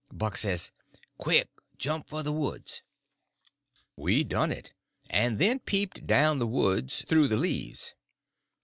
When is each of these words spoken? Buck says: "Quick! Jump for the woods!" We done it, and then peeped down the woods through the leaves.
Buck 0.11 0.35
says: 0.35 0.71
"Quick! 1.19 1.47
Jump 1.77 2.09
for 2.09 2.23
the 2.23 2.33
woods!" 2.33 2.81
We 3.95 4.23
done 4.23 4.51
it, 4.51 4.73
and 5.11 5.37
then 5.37 5.59
peeped 5.59 6.07
down 6.07 6.39
the 6.39 6.47
woods 6.47 7.05
through 7.07 7.27
the 7.27 7.37
leaves. 7.37 7.93